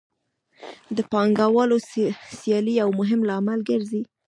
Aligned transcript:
د 0.95 0.97
پانګوالو 1.11 1.77
سیالي 2.39 2.73
یو 2.81 2.89
مهم 2.99 3.19
لامل 3.29 3.59
ګرځي 3.69 4.01